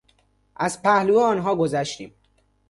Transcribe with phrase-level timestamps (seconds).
[0.55, 2.13] از پهلو آنها گذشتیم.